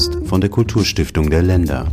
Podcast 0.00 0.26
von 0.26 0.40
der 0.40 0.48
Kulturstiftung 0.48 1.28
der 1.28 1.42
Länder. 1.42 1.92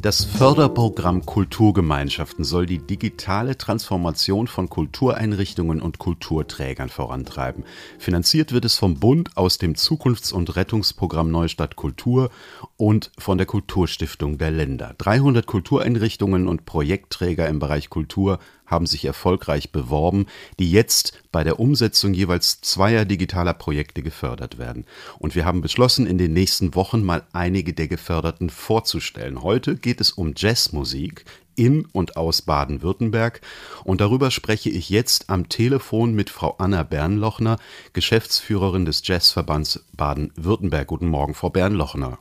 Das 0.00 0.24
Förderprogramm 0.24 1.26
Kulturgemeinschaften 1.26 2.42
soll 2.42 2.64
die 2.64 2.78
digitale 2.78 3.58
Transformation 3.58 4.46
von 4.46 4.70
Kultureinrichtungen 4.70 5.82
und 5.82 5.98
Kulturträgern 5.98 6.88
vorantreiben. 6.88 7.64
Finanziert 7.98 8.52
wird 8.52 8.64
es 8.64 8.76
vom 8.76 9.00
Bund 9.00 9.36
aus 9.36 9.58
dem 9.58 9.74
Zukunfts- 9.74 10.32
und 10.32 10.56
Rettungsprogramm 10.56 11.30
Neustadt 11.30 11.76
Kultur 11.76 12.30
und 12.78 13.10
von 13.18 13.36
der 13.36 13.46
Kulturstiftung 13.46 14.38
der 14.38 14.50
Länder. 14.52 14.94
300 14.96 15.46
Kultureinrichtungen 15.46 16.48
und 16.48 16.64
Projektträger 16.64 17.46
im 17.46 17.58
Bereich 17.58 17.90
Kultur 17.90 18.38
haben 18.68 18.86
sich 18.86 19.04
erfolgreich 19.04 19.72
beworben, 19.72 20.26
die 20.58 20.70
jetzt 20.70 21.20
bei 21.32 21.42
der 21.42 21.58
Umsetzung 21.58 22.14
jeweils 22.14 22.60
zweier 22.60 23.04
digitaler 23.04 23.54
Projekte 23.54 24.02
gefördert 24.02 24.58
werden. 24.58 24.84
Und 25.18 25.34
wir 25.34 25.44
haben 25.44 25.60
beschlossen, 25.60 26.06
in 26.06 26.18
den 26.18 26.32
nächsten 26.32 26.74
Wochen 26.74 27.02
mal 27.02 27.24
einige 27.32 27.72
der 27.72 27.88
Geförderten 27.88 28.50
vorzustellen. 28.50 29.42
Heute 29.42 29.76
geht 29.76 30.00
es 30.00 30.12
um 30.12 30.34
Jazzmusik 30.36 31.24
in 31.58 31.84
und 31.86 32.16
aus 32.16 32.42
Baden-Württemberg. 32.42 33.40
Und 33.84 34.00
darüber 34.00 34.30
spreche 34.30 34.70
ich 34.70 34.90
jetzt 34.90 35.28
am 35.28 35.48
Telefon 35.48 36.14
mit 36.14 36.30
Frau 36.30 36.54
Anna 36.58 36.84
Bernlochner, 36.84 37.58
Geschäftsführerin 37.92 38.84
des 38.84 39.02
Jazzverbands 39.04 39.84
Baden-Württemberg. 39.96 40.86
Guten 40.86 41.08
Morgen, 41.08 41.34
Frau 41.34 41.50
Bernlochner. 41.50 42.18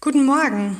Guten 0.00 0.24
Morgen. 0.26 0.76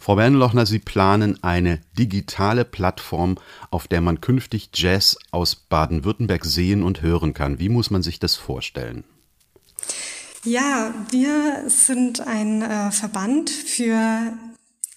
Frau 0.00 0.16
Bernlochner, 0.16 0.66
Sie 0.66 0.80
planen 0.80 1.42
eine 1.44 1.80
digitale 1.96 2.64
Plattform, 2.64 3.36
auf 3.70 3.86
der 3.86 4.00
man 4.00 4.20
künftig 4.20 4.70
Jazz 4.74 5.16
aus 5.30 5.54
Baden-Württemberg 5.54 6.44
sehen 6.44 6.82
und 6.82 7.00
hören 7.02 7.34
kann. 7.34 7.60
Wie 7.60 7.68
muss 7.68 7.90
man 7.90 8.02
sich 8.02 8.18
das 8.18 8.34
vorstellen? 8.34 9.04
Ja, 10.44 10.92
wir 11.10 11.64
sind 11.68 12.20
ein 12.20 12.62
äh, 12.62 12.90
Verband 12.90 13.50
für 13.50 14.32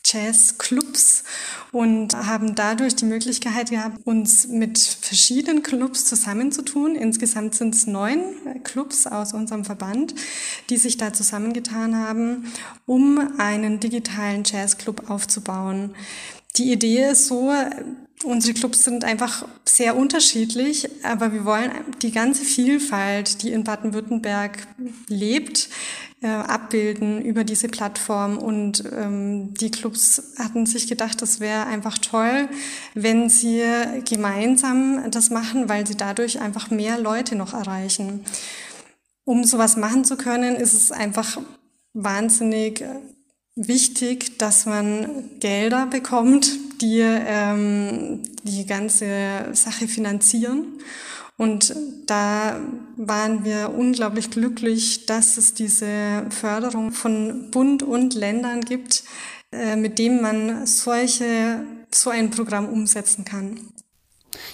Jazzclubs 0.05 1.23
und 1.71 2.16
haben 2.16 2.55
dadurch 2.55 2.95
die 2.95 3.05
Möglichkeit 3.05 3.69
gehabt, 3.69 4.05
uns 4.05 4.47
mit 4.47 4.77
verschiedenen 4.77 5.63
Clubs 5.63 6.05
zusammenzutun. 6.05 6.95
Insgesamt 6.95 7.55
sind 7.55 7.75
es 7.75 7.88
neun 7.88 8.21
Clubs 8.63 9.08
aus 9.08 9.33
unserem 9.33 9.66
Verband, 9.66 10.13
die 10.69 10.77
sich 10.77 10.97
da 10.97 11.13
zusammengetan 11.13 11.95
haben, 11.95 12.52
um 12.85 13.19
einen 13.38 13.80
digitalen 13.80 14.43
Jazzclub 14.43 15.09
aufzubauen. 15.09 15.95
Die 16.58 16.71
Idee 16.71 17.11
ist 17.11 17.27
so, 17.27 17.53
unsere 18.23 18.53
Clubs 18.53 18.83
sind 18.83 19.05
einfach 19.05 19.47
sehr 19.65 19.95
unterschiedlich, 19.95 20.89
aber 21.03 21.31
wir 21.31 21.45
wollen 21.45 21.71
die 22.02 22.11
ganze 22.11 22.43
Vielfalt, 22.43 23.41
die 23.41 23.52
in 23.52 23.63
Baden-Württemberg 23.63 24.67
lebt, 25.08 25.69
äh, 26.22 26.27
abbilden 26.27 27.22
über 27.22 27.44
diese 27.44 27.67
Plattform. 27.67 28.38
Und 28.38 28.83
ähm, 28.95 29.53
die 29.55 29.72
Clubs 29.72 30.33
hatten 30.38 30.66
sich 30.66 30.88
gedacht, 30.88 31.22
das 31.22 31.39
wäre 31.39 31.66
einfach 31.66 31.97
toll, 31.97 32.47
wenn 32.94 33.30
sie 33.30 33.64
gemeinsam 34.08 35.09
das 35.11 35.30
machen, 35.30 35.69
weil 35.69 35.86
sie 35.88 35.97
dadurch 35.97 36.39
einfach 36.39 36.69
mehr 36.69 36.99
Leute 36.99 37.36
noch 37.36 37.53
erreichen. 37.53 38.23
Um 39.23 39.44
sowas 39.44 39.77
machen 39.77 40.03
zu 40.03 40.17
können, 40.17 40.55
ist 40.55 40.73
es 40.73 40.92
einfach 40.92 41.39
wahnsinnig 41.94 42.83
wichtig, 43.55 44.38
dass 44.38 44.66
man 44.66 45.30
Gelder 45.39 45.86
bekommt, 45.86 46.52
die 46.81 47.02
ähm, 47.02 48.21
die 48.43 48.65
ganze 48.65 49.49
Sache 49.53 49.88
finanzieren. 49.88 50.65
Und 51.41 51.75
da 52.05 52.59
waren 52.97 53.43
wir 53.43 53.73
unglaublich 53.75 54.29
glücklich, 54.29 55.07
dass 55.07 55.37
es 55.37 55.55
diese 55.55 56.27
Förderung 56.29 56.91
von 56.91 57.49
Bund 57.49 57.81
und 57.81 58.13
Ländern 58.13 58.61
gibt, 58.61 59.03
äh, 59.52 59.75
mit 59.75 59.97
dem 59.97 60.21
man 60.21 60.67
solche, 60.67 61.65
so 61.89 62.11
ein 62.11 62.29
Programm 62.29 62.69
umsetzen 62.69 63.25
kann. 63.25 63.59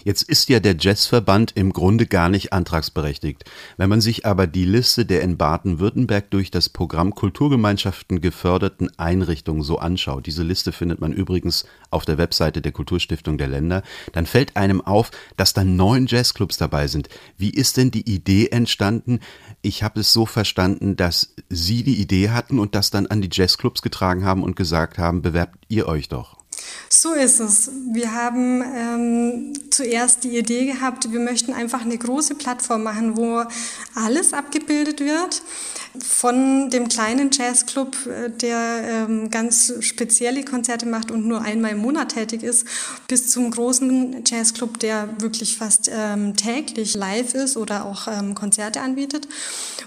Jetzt 0.03 0.23
ist 0.23 0.49
ja 0.49 0.59
der 0.59 0.75
Jazzverband 0.79 1.51
im 1.55 1.73
Grunde 1.73 2.05
gar 2.05 2.29
nicht 2.29 2.53
antragsberechtigt. 2.53 3.45
Wenn 3.77 3.89
man 3.89 4.01
sich 4.01 4.25
aber 4.25 4.47
die 4.47 4.65
Liste 4.65 5.05
der 5.05 5.21
in 5.21 5.37
Baden-Württemberg 5.37 6.29
durch 6.31 6.51
das 6.51 6.69
Programm 6.69 7.13
Kulturgemeinschaften 7.15 8.21
geförderten 8.21 8.89
Einrichtungen 8.97 9.63
so 9.63 9.79
anschaut, 9.79 10.25
diese 10.25 10.43
Liste 10.43 10.71
findet 10.71 11.01
man 11.01 11.13
übrigens 11.13 11.65
auf 11.89 12.05
der 12.05 12.17
Webseite 12.17 12.61
der 12.61 12.71
Kulturstiftung 12.71 13.37
der 13.37 13.47
Länder, 13.47 13.83
dann 14.13 14.25
fällt 14.25 14.55
einem 14.55 14.81
auf, 14.81 15.11
dass 15.35 15.53
da 15.53 15.63
neun 15.63 16.07
Jazzclubs 16.07 16.57
dabei 16.57 16.87
sind. 16.87 17.09
Wie 17.37 17.49
ist 17.49 17.77
denn 17.77 17.91
die 17.91 18.09
Idee 18.09 18.47
entstanden? 18.47 19.19
Ich 19.61 19.83
habe 19.83 20.01
es 20.01 20.13
so 20.13 20.25
verstanden, 20.25 20.95
dass 20.95 21.33
Sie 21.49 21.83
die 21.83 22.01
Idee 22.01 22.29
hatten 22.29 22.59
und 22.59 22.75
das 22.75 22.89
dann 22.89 23.07
an 23.07 23.21
die 23.21 23.29
Jazzclubs 23.31 23.81
getragen 23.81 24.25
haben 24.25 24.43
und 24.43 24.55
gesagt 24.55 24.97
haben, 24.97 25.21
bewerbt 25.21 25.65
ihr 25.67 25.87
euch 25.87 26.09
doch. 26.09 26.36
So 26.89 27.13
ist 27.13 27.39
es. 27.39 27.71
Wir 27.91 28.13
haben 28.13 28.61
ähm, 28.61 29.53
zuerst 29.71 30.23
die 30.23 30.37
Idee 30.37 30.65
gehabt, 30.65 31.11
wir 31.11 31.19
möchten 31.19 31.53
einfach 31.53 31.81
eine 31.81 31.97
große 31.97 32.35
Plattform 32.35 32.83
machen, 32.83 33.17
wo 33.17 33.43
alles 33.95 34.33
abgebildet 34.33 34.99
wird. 34.99 35.41
Von 36.03 36.69
dem 36.69 36.89
kleinen 36.89 37.29
Jazzclub, 37.31 37.95
äh, 38.05 38.29
der 38.29 38.81
ähm, 38.83 39.29
ganz 39.29 39.73
spezielle 39.81 40.43
Konzerte 40.43 40.85
macht 40.85 41.11
und 41.11 41.25
nur 41.25 41.41
einmal 41.41 41.71
im 41.71 41.79
Monat 41.79 42.13
tätig 42.13 42.43
ist, 42.43 42.65
bis 43.07 43.29
zum 43.29 43.51
großen 43.51 44.23
Jazzclub, 44.25 44.79
der 44.79 45.09
wirklich 45.19 45.57
fast 45.57 45.89
ähm, 45.93 46.35
täglich 46.35 46.95
live 46.95 47.33
ist 47.33 47.57
oder 47.57 47.85
auch 47.85 48.07
ähm, 48.07 48.35
Konzerte 48.35 48.81
anbietet. 48.81 49.27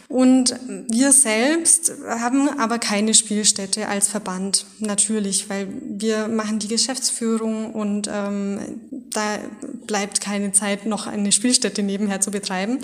Und 0.09 0.55
wir 0.89 1.13
selbst 1.13 1.93
haben 2.09 2.49
aber 2.59 2.79
keine 2.81 3.15
Spielstätte 3.15 3.87
als 3.87 4.09
Verband, 4.09 4.67
natürlich, 4.81 5.49
weil 5.49 5.69
wir 5.83 6.27
machen 6.27 6.59
die 6.59 6.67
Geschäftsführung 6.67 7.73
und 7.73 8.09
da 8.09 9.39
bleibt 9.87 10.21
keine 10.21 10.51
Zeit, 10.51 10.85
noch 10.87 11.07
eine 11.07 11.31
Spielstätte 11.31 11.85
nebenher 11.85 12.21
zu 12.21 12.33
betreiben. 12.33 12.81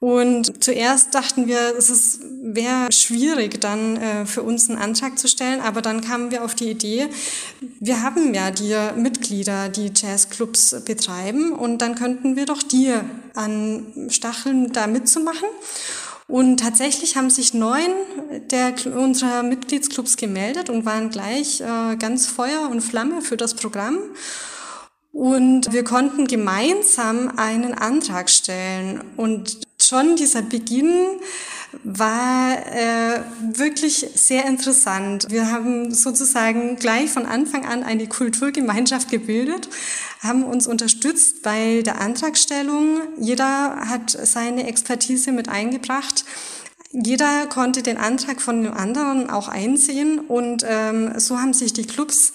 Und 0.00 0.64
zuerst 0.64 1.14
dachten 1.14 1.46
wir, 1.46 1.76
es 1.76 2.20
wäre 2.42 2.90
schwierig, 2.90 3.60
dann 3.60 3.98
äh, 3.98 4.24
für 4.24 4.42
uns 4.42 4.70
einen 4.70 4.78
Antrag 4.78 5.18
zu 5.18 5.28
stellen, 5.28 5.60
aber 5.60 5.82
dann 5.82 6.00
kamen 6.00 6.30
wir 6.30 6.42
auf 6.42 6.54
die 6.54 6.70
Idee, 6.70 7.08
wir 7.80 8.02
haben 8.02 8.32
ja 8.32 8.50
die 8.50 8.74
Mitglieder, 8.96 9.68
die 9.68 9.92
Jazzclubs 9.94 10.84
betreiben, 10.86 11.52
und 11.52 11.82
dann 11.82 11.96
könnten 11.96 12.34
wir 12.34 12.46
doch 12.46 12.62
die 12.62 12.94
anstacheln, 13.34 14.72
da 14.72 14.86
mitzumachen. 14.86 15.48
Und 16.26 16.60
tatsächlich 16.60 17.16
haben 17.16 17.28
sich 17.28 17.52
neun 17.52 17.90
der, 18.50 18.74
unserer 18.96 19.42
Mitgliedsclubs 19.42 20.16
gemeldet 20.16 20.70
und 20.70 20.86
waren 20.86 21.10
gleich 21.10 21.60
äh, 21.60 21.96
ganz 21.96 22.26
Feuer 22.26 22.70
und 22.70 22.80
Flamme 22.80 23.20
für 23.20 23.36
das 23.36 23.54
Programm. 23.54 23.98
Und 25.12 25.72
wir 25.72 25.82
konnten 25.82 26.28
gemeinsam 26.28 27.36
einen 27.36 27.74
Antrag 27.74 28.30
stellen. 28.30 29.02
Und 29.16 29.58
schon 29.90 30.14
dieser 30.14 30.42
Beginn 30.42 31.20
war 31.82 32.52
äh, 32.52 33.22
wirklich 33.40 34.06
sehr 34.14 34.44
interessant. 34.46 35.26
Wir 35.30 35.50
haben 35.50 35.92
sozusagen 35.92 36.76
gleich 36.76 37.10
von 37.10 37.26
Anfang 37.26 37.64
an 37.66 37.82
eine 37.82 38.06
Kulturgemeinschaft 38.06 39.10
gebildet, 39.10 39.68
haben 40.20 40.44
uns 40.44 40.68
unterstützt 40.68 41.42
bei 41.42 41.82
der 41.82 42.00
Antragstellung. 42.00 43.00
Jeder 43.18 43.88
hat 43.88 44.10
seine 44.10 44.68
Expertise 44.68 45.32
mit 45.32 45.48
eingebracht. 45.48 46.24
Jeder 46.92 47.46
konnte 47.46 47.82
den 47.82 47.96
Antrag 47.96 48.40
von 48.40 48.62
dem 48.62 48.72
anderen 48.72 49.28
auch 49.28 49.48
einsehen 49.48 50.20
und 50.20 50.64
ähm, 50.68 51.18
so 51.18 51.38
haben 51.38 51.52
sich 51.52 51.72
die 51.72 51.86
Clubs 51.86 52.32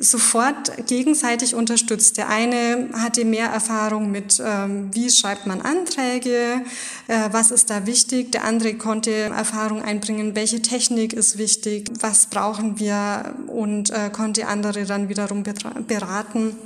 sofort 0.00 0.86
gegenseitig 0.86 1.54
unterstützt. 1.54 2.16
Der 2.16 2.28
eine 2.28 2.88
hatte 2.92 3.24
mehr 3.24 3.46
Erfahrung 3.46 4.10
mit, 4.10 4.40
ähm, 4.44 4.90
wie 4.92 5.10
schreibt 5.10 5.46
man 5.46 5.60
Anträge, 5.60 6.62
äh, 7.08 7.28
was 7.32 7.50
ist 7.50 7.70
da 7.70 7.86
wichtig. 7.86 8.32
Der 8.32 8.44
andere 8.44 8.74
konnte 8.74 9.10
Erfahrung 9.12 9.82
einbringen, 9.82 10.34
welche 10.34 10.62
Technik 10.62 11.12
ist 11.12 11.38
wichtig, 11.38 11.90
was 12.00 12.26
brauchen 12.26 12.78
wir 12.78 13.34
und 13.48 13.90
äh, 13.90 14.10
konnte 14.10 14.46
andere 14.46 14.84
dann 14.84 15.08
wiederum 15.08 15.42
beraten. 15.42 16.56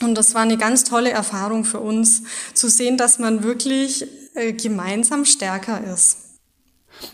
Und 0.00 0.16
das 0.16 0.34
war 0.34 0.42
eine 0.42 0.58
ganz 0.58 0.84
tolle 0.84 1.10
Erfahrung 1.10 1.64
für 1.64 1.80
uns, 1.80 2.22
zu 2.54 2.68
sehen, 2.68 2.96
dass 2.96 3.18
man 3.18 3.42
wirklich 3.42 4.06
äh, 4.34 4.52
gemeinsam 4.52 5.24
stärker 5.24 5.82
ist. 5.92 6.21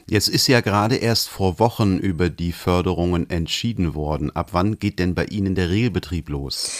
Jetzt 0.06 0.28
ist 0.28 0.46
ja 0.46 0.60
gerade 0.60 0.96
erst 0.96 1.28
vor 1.28 1.58
Wochen 1.58 1.98
über 1.98 2.30
die 2.30 2.52
Förderungen 2.52 3.28
entschieden 3.30 3.94
worden. 3.94 4.34
Ab 4.34 4.50
wann 4.52 4.78
geht 4.78 4.98
denn 4.98 5.14
bei 5.14 5.26
Ihnen 5.26 5.54
der 5.54 5.70
Regelbetrieb 5.70 6.28
los? 6.28 6.70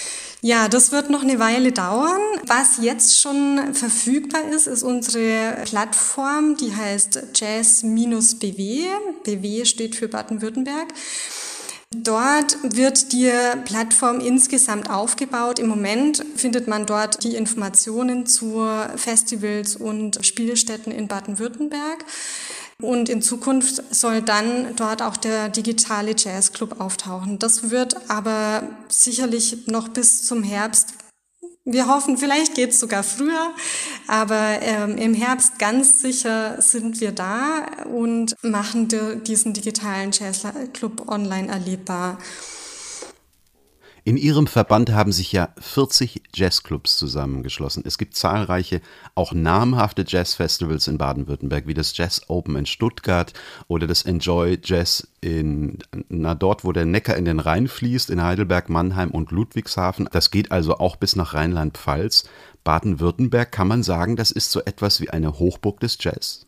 Ja, 0.40 0.69
das 0.69 0.93
wird 0.93 1.10
noch 1.10 1.22
eine 1.22 1.40
Weile 1.40 1.72
dauern. 1.72 2.20
Was 2.46 2.78
jetzt 2.81 3.20
schon 3.20 3.75
verfügbar 3.75 4.43
ist, 4.55 4.69
ist 4.69 4.84
unsere 4.84 5.56
Plattform, 5.64 6.56
die 6.56 6.75
heißt 6.75 7.20
Jazz-BW. 7.34 8.87
BW 9.25 9.64
steht 9.64 9.96
für 9.96 10.06
Baden-Württemberg. 10.06 10.94
Dort 11.90 12.58
wird 12.62 13.12
die 13.12 13.32
Plattform 13.64 14.20
insgesamt 14.20 14.90
aufgebaut. 14.90 15.58
Im 15.58 15.69
Moment 15.69 16.22
findet 16.37 16.69
man 16.69 16.84
dort 16.84 17.25
die 17.25 17.34
Informationen 17.34 18.26
zu 18.26 18.64
Festivals 18.96 19.75
und 19.75 20.25
Spielstätten 20.25 20.93
in 20.93 21.08
Baden-Württemberg. 21.08 22.04
Und 22.80 23.08
in 23.08 23.22
Zukunft 23.22 23.82
soll 23.92 24.22
dann 24.22 24.76
dort 24.76 25.02
auch 25.02 25.16
der 25.16 25.48
digitale 25.48 26.14
Jazzclub 26.16 26.80
auftauchen. 26.80 27.40
Das 27.40 27.70
wird 27.70 28.08
aber 28.08 28.62
sicherlich 28.88 29.66
noch 29.66 29.88
bis 29.88 30.25
zum 30.25 30.44
Herbst 30.44 30.94
wir 31.70 31.86
hoffen, 31.86 32.16
vielleicht 32.16 32.54
geht 32.54 32.70
es 32.70 32.80
sogar 32.80 33.02
früher, 33.02 33.50
aber 34.06 34.62
ähm, 34.62 34.96
im 34.96 35.12
Herbst 35.12 35.58
ganz 35.58 36.00
sicher 36.00 36.62
sind 36.62 37.02
wir 37.02 37.12
da 37.12 37.66
und 37.84 38.34
machen 38.42 38.88
diesen 39.25 39.52
digitalen 39.52 40.10
Jazzclub 40.12 41.10
online 41.10 41.48
erlebbar. 41.48 42.16
In 44.08 44.16
Ihrem 44.16 44.46
Verband 44.46 44.90
haben 44.93 45.12
sich 45.12 45.32
ja 45.32 45.50
40 45.60 46.22
Jazzclubs 46.34 46.96
zusammengeschlossen. 46.96 47.82
Es 47.84 47.99
gibt 47.99 48.16
zahlreiche, 48.16 48.81
auch 49.14 49.34
namhafte 49.34 50.02
Jazzfestivals 50.08 50.88
in 50.88 50.96
Baden-Württemberg, 50.96 51.66
wie 51.66 51.75
das 51.75 51.94
Jazz 51.94 52.22
Open 52.28 52.56
in 52.56 52.64
Stuttgart 52.64 53.34
oder 53.66 53.87
das 53.87 54.05
Enjoy 54.05 54.58
Jazz 54.64 55.08
in, 55.20 55.81
na, 56.08 56.34
dort, 56.34 56.64
wo 56.64 56.72
der 56.72 56.87
Neckar 56.87 57.19
in 57.19 57.26
den 57.26 57.38
Rhein 57.38 57.69
fließt, 57.69 58.08
in 58.08 58.22
Heidelberg, 58.22 58.70
Mannheim 58.70 59.10
und 59.10 59.31
Ludwigshafen. 59.31 60.08
Das 60.11 60.31
geht 60.31 60.52
also 60.52 60.78
auch 60.78 60.96
bis 60.96 61.14
nach 61.14 61.34
Rheinland-Pfalz. 61.34 62.25
Baden-Württemberg 62.64 63.52
kann 63.52 63.69
man 63.69 63.82
sagen, 63.82 64.16
das 64.16 64.31
ist 64.31 64.50
so 64.50 64.61
etwas 64.61 65.02
wie 65.02 65.11
eine 65.11 65.38
Hochburg 65.38 65.81
des 65.81 65.99
Jazz. 66.00 66.46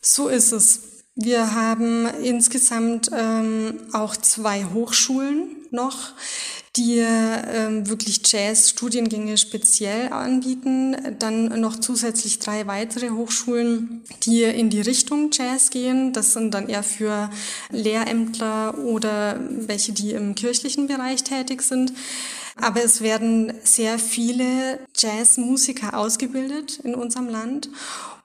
So 0.00 0.28
ist 0.28 0.52
es. 0.52 1.02
Wir 1.16 1.56
haben 1.56 2.06
insgesamt 2.22 3.10
ähm, 3.12 3.80
auch 3.92 4.16
zwei 4.16 4.64
Hochschulen 4.66 5.56
noch 5.72 6.12
die 6.78 6.98
ähm, 6.98 7.88
wirklich 7.88 8.20
Jazz-Studiengänge 8.24 9.36
speziell 9.36 10.12
anbieten. 10.12 10.96
Dann 11.18 11.60
noch 11.60 11.76
zusätzlich 11.80 12.38
drei 12.38 12.66
weitere 12.66 13.10
Hochschulen, 13.10 14.02
die 14.22 14.44
in 14.44 14.70
die 14.70 14.80
Richtung 14.80 15.30
Jazz 15.32 15.70
gehen. 15.70 16.12
Das 16.12 16.32
sind 16.32 16.54
dann 16.54 16.68
eher 16.68 16.82
für 16.82 17.30
Lehrämtler 17.70 18.78
oder 18.78 19.40
welche, 19.50 19.92
die 19.92 20.12
im 20.12 20.34
kirchlichen 20.34 20.86
Bereich 20.86 21.24
tätig 21.24 21.62
sind. 21.62 21.92
Aber 22.56 22.82
es 22.82 23.00
werden 23.00 23.52
sehr 23.64 23.98
viele 23.98 24.80
Jazzmusiker 24.96 25.96
ausgebildet 25.96 26.80
in 26.82 26.94
unserem 26.94 27.28
Land. 27.28 27.70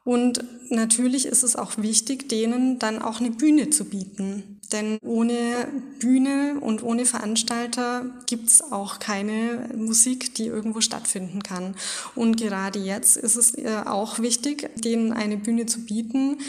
Und 0.03 0.43
natürlich 0.69 1.25
ist 1.25 1.43
es 1.43 1.55
auch 1.55 1.73
wichtig, 1.77 2.29
denen 2.29 2.77
dann 2.77 3.01
auch 3.01 3.19
eine 3.19 3.31
Bühne 3.31 3.69
zu 3.69 3.85
bieten. 3.85 4.59
Denn 4.71 4.97
ohne 5.03 5.67
Bühne 5.99 6.57
und 6.59 6.83
ohne 6.83 7.05
Veranstalter 7.05 8.05
gibt's 8.25 8.61
auch 8.71 8.99
keine 8.99 9.69
Musik, 9.75 10.33
die 10.35 10.47
irgendwo 10.47 10.81
stattfinden 10.81 11.43
kann. 11.43 11.75
Und 12.15 12.37
gerade 12.37 12.79
jetzt 12.79 13.17
ist 13.17 13.35
es 13.35 13.55
äh, 13.55 13.83
auch 13.85 14.19
wichtig, 14.19 14.69
denen 14.75 15.13
eine 15.13 15.37
Bühne 15.37 15.65
zu 15.65 15.81
bieten. 15.85 16.39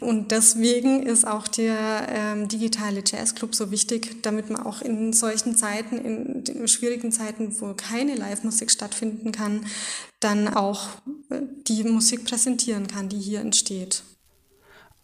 Und 0.00 0.30
deswegen 0.30 1.02
ist 1.02 1.26
auch 1.26 1.48
der 1.48 2.06
ähm, 2.08 2.48
digitale 2.48 3.02
Jazzclub 3.04 3.54
so 3.54 3.70
wichtig, 3.70 4.22
damit 4.22 4.50
man 4.50 4.64
auch 4.64 4.82
in 4.82 5.12
solchen 5.12 5.56
Zeiten, 5.56 5.98
in 5.98 6.68
schwierigen 6.68 7.10
Zeiten, 7.10 7.60
wo 7.60 7.74
keine 7.74 8.14
Live-Musik 8.14 8.70
stattfinden 8.70 9.32
kann, 9.32 9.66
dann 10.20 10.48
auch 10.48 10.88
äh, 11.30 11.40
die 11.66 11.84
Musik 11.84 12.24
präsentieren 12.24 12.86
kann, 12.86 13.08
die 13.08 13.18
hier 13.18 13.40
entsteht. 13.40 14.02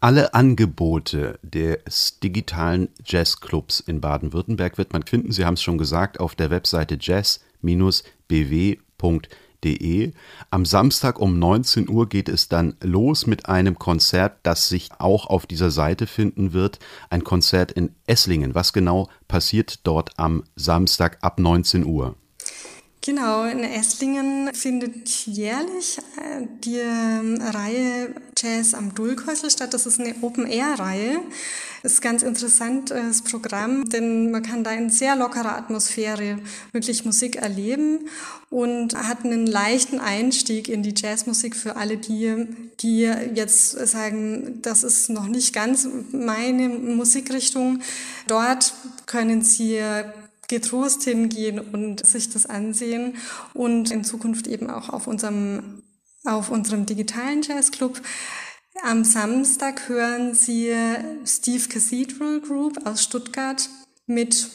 Alle 0.01 0.33
Angebote 0.33 1.39
des 1.43 2.19
digitalen 2.21 2.87
Jazzclubs 3.03 3.81
in 3.81 3.99
Baden-Württemberg 3.99 4.77
wird 4.77 4.93
man 4.93 5.03
finden, 5.03 5.33
Sie 5.33 5.43
haben 5.43 5.55
es 5.55 5.61
schon 5.61 5.77
gesagt, 5.77 6.21
auf 6.21 6.35
der 6.35 6.49
Webseite 6.49 6.97
jazz-bw.de. 6.97 7.43
Am 10.51 10.65
Samstag 10.65 11.19
um 11.19 11.37
19 11.37 11.89
Uhr 11.89 12.07
geht 12.07 12.29
es 12.29 12.47
dann 12.47 12.75
los 12.81 13.27
mit 13.27 13.47
einem 13.47 13.77
Konzert, 13.77 14.37
das 14.43 14.69
sich 14.69 14.89
auch 14.99 15.25
auf 15.25 15.45
dieser 15.45 15.69
Seite 15.69 16.07
finden 16.07 16.53
wird. 16.53 16.79
Ein 17.09 17.25
Konzert 17.25 17.73
in 17.73 17.93
Esslingen. 18.07 18.55
Was 18.55 18.71
genau 18.71 19.09
passiert 19.27 19.85
dort 19.85 20.17
am 20.17 20.45
Samstag 20.55 21.17
ab 21.19 21.41
19 21.41 21.85
Uhr? 21.85 22.15
Genau, 23.09 23.43
in 23.45 23.63
Esslingen 23.63 24.53
findet 24.53 25.09
jährlich 25.25 25.97
äh, 25.97 26.45
die 26.63 26.77
ähm, 26.77 27.41
Reihe 27.41 28.13
Jazz 28.37 28.75
am 28.75 28.93
Dulkhäusl 28.93 29.49
statt. 29.49 29.73
Das 29.73 29.87
ist 29.87 29.99
eine 29.99 30.13
Open-Air-Reihe. 30.21 31.19
Ist 31.81 32.03
ganz 32.03 32.21
interessantes 32.21 33.23
Programm, 33.23 33.89
denn 33.89 34.29
man 34.29 34.43
kann 34.43 34.63
da 34.63 34.73
in 34.73 34.91
sehr 34.91 35.15
lockerer 35.15 35.57
Atmosphäre 35.57 36.37
wirklich 36.71 37.03
Musik 37.03 37.37
erleben 37.37 38.01
und 38.51 38.95
hat 38.95 39.25
einen 39.25 39.47
leichten 39.47 39.99
Einstieg 39.99 40.67
in 40.67 40.83
die 40.83 40.93
Jazzmusik 40.95 41.55
für 41.55 41.77
alle 41.77 41.97
die, 41.97 42.45
die 42.81 43.11
jetzt 43.33 43.71
sagen, 43.87 44.59
das 44.61 44.83
ist 44.83 45.09
noch 45.09 45.25
nicht 45.25 45.51
ganz 45.51 45.87
meine 46.11 46.69
Musikrichtung. 46.69 47.79
Dort 48.27 48.75
können 49.07 49.41
sie 49.41 49.81
getrost 50.49 51.03
hingehen 51.03 51.59
und 51.59 52.05
sich 52.05 52.29
das 52.29 52.45
ansehen 52.45 53.15
und 53.53 53.91
in 53.91 54.03
Zukunft 54.03 54.47
eben 54.47 54.69
auch 54.69 54.89
auf 54.89 55.07
unserem, 55.07 55.83
auf 56.25 56.51
unserem 56.51 56.85
digitalen 56.85 57.41
Jazzclub. 57.41 58.01
Am 58.83 59.05
Samstag 59.05 59.87
hören 59.87 60.33
Sie 60.33 60.73
Steve 61.25 61.69
Cathedral 61.69 62.41
Group 62.41 62.85
aus 62.85 63.03
Stuttgart 63.03 63.69
mit 64.05 64.49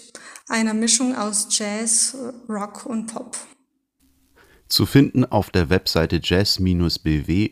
einer 0.48 0.74
Mischung 0.74 1.14
aus 1.14 1.46
Jazz, 1.50 2.16
Rock 2.48 2.84
und 2.84 3.06
Pop. 3.06 3.36
Zu 4.68 4.86
finden 4.86 5.24
auf 5.24 5.50
der 5.50 5.70
Webseite 5.70 6.20
jazz-bw.de 6.22 7.50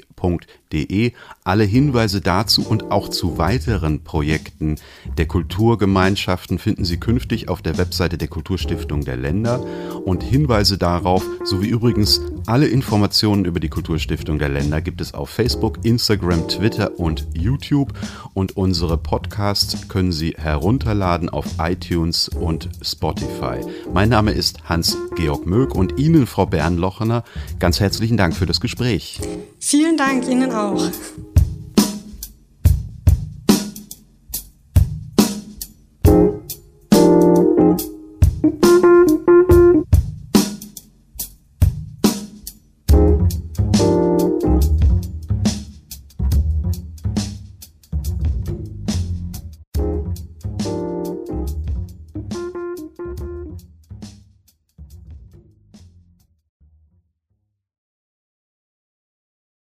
kulturgemeinschaft.de. 0.73 1.13
Alle 1.45 1.65
Hinweise 1.65 2.21
dazu 2.21 2.67
und 2.67 2.91
auch 2.91 3.09
zu 3.09 3.37
weiteren 3.37 4.05
Projekten 4.05 4.77
der 5.19 5.27
Kulturgemeinschaften 5.27 6.59
finden 6.59 6.85
Sie 6.85 6.99
künftig 6.99 7.49
auf 7.49 7.63
der 7.63 7.79
Webseite 7.79 8.17
der 8.17 8.29
Kulturstiftung 8.29 9.05
der 9.05 9.17
Länder 9.17 9.65
und 10.05 10.23
Hinweise 10.23 10.79
darauf 10.79 11.25
sowie 11.45 11.69
übrigens 11.69 12.21
alle 12.47 12.69
Informationen 12.69 13.45
über 13.45 13.61
die 13.61 13.69
Kulturstiftung 13.69 14.39
der 14.39 14.49
Länder 14.49 14.81
gibt 14.81 15.01
es 15.01 15.15
auf 15.15 15.31
Facebook, 15.31 15.85
Instagram, 15.85 16.49
Twitter 16.49 16.99
und 16.99 17.27
YouTube 17.35 17.93
und 18.35 18.57
unsere 18.57 18.97
Podcasts 18.99 19.89
können 19.89 20.13
Sie 20.13 20.35
herunterladen 20.39 21.29
auf 21.29 21.47
iTunes 21.59 22.29
und 22.29 22.69
Spotify. 22.83 23.61
Mein 23.93 24.09
Name 24.09 24.31
ist 24.33 24.69
Hans-Georg 24.69 25.47
Möck 25.47 25.75
und 25.75 25.99
Ihnen, 25.99 26.27
Frau 26.27 26.47
Bernlochener, 26.47 27.25
ganz 27.59 27.81
herzlichen 27.81 28.17
Dank 28.17 28.35
für 28.35 28.47
das 28.47 28.61
Gespräch. 28.61 29.21
Vielen 29.65 29.97
Dank 29.97 30.27
Ihnen 30.29 30.51
auch. 30.53 30.91